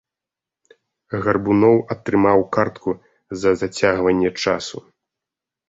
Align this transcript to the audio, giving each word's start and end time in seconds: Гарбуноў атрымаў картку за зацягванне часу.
Гарбуноў 1.25 1.77
атрымаў 1.97 2.39
картку 2.59 2.89
за 3.45 3.55
зацягванне 3.65 4.29
часу. 4.43 4.77